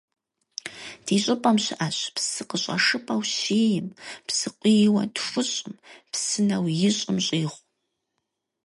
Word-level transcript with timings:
Ди 1.05 1.15
щӀыпӀэм 1.23 1.57
щыӀэщ 1.63 1.97
псы 2.15 2.43
къыщӀэшыпӀэу 2.49 3.21
щиим, 3.35 3.87
псыкъуийуэ 4.27 5.03
тхущӀум, 5.15 5.75
псынэу 6.11 6.65
ищӀым 6.89 7.17
щӀигъу. 7.25 7.59